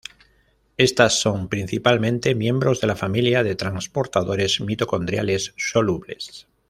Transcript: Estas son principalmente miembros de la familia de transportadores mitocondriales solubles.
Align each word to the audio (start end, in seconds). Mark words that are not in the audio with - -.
Estas 0.77 1.19
son 1.21 1.47
principalmente 1.47 2.33
miembros 2.33 2.81
de 2.81 2.87
la 2.87 2.95
familia 2.95 3.43
de 3.43 3.53
transportadores 3.53 4.59
mitocondriales 4.59 5.53
solubles. 5.57 6.47